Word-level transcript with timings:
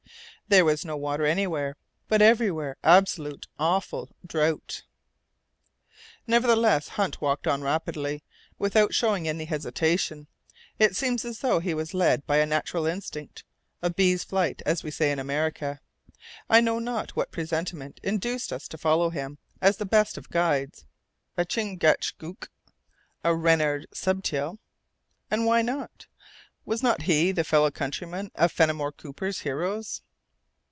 There 0.47 0.65
was 0.65 0.83
no 0.83 0.97
water 0.97 1.25
anywhere; 1.25 1.77
but 2.09 2.21
everywhere 2.21 2.75
absolute, 2.83 3.47
awful 3.57 4.13
drought. 4.27 4.83
Nevertheless, 6.27 6.89
Hunt 6.89 7.21
walked 7.21 7.47
on 7.47 7.61
rapidly, 7.61 8.21
without 8.59 8.93
showing 8.93 9.29
any 9.29 9.45
hesitation. 9.45 10.27
It 10.77 10.93
seemed 10.93 11.23
as 11.23 11.39
though 11.39 11.61
he 11.61 11.73
was 11.73 11.93
led 11.93 12.27
by 12.27 12.35
a 12.39 12.45
natural 12.45 12.85
instinct, 12.85 13.45
"a 13.81 13.89
bee's 13.89 14.25
flight," 14.25 14.61
as 14.65 14.83
we 14.83 14.91
say 14.91 15.09
in 15.13 15.19
America. 15.19 15.79
I 16.49 16.59
know 16.59 16.79
not 16.79 17.15
what 17.15 17.31
presentiment 17.31 18.01
induced 18.03 18.51
us 18.51 18.67
to 18.67 18.77
follow 18.77 19.09
him 19.09 19.37
as 19.61 19.77
the 19.77 19.85
best 19.85 20.17
of 20.17 20.27
guides, 20.29 20.83
a 21.37 21.45
Chingachgook, 21.45 22.49
a 23.23 23.33
Renard 23.33 23.87
Subtil. 23.93 24.57
And 25.29 25.45
why 25.45 25.61
not? 25.61 26.07
Was 26.65 26.83
not 26.83 27.03
he 27.03 27.31
the 27.31 27.45
fellow 27.45 27.71
countryman 27.71 28.31
of 28.35 28.51
Fenimore 28.51 28.91
Cooper's 28.91 29.39
heroes? 29.39 30.01